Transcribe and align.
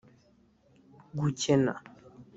gukena 1.19 1.73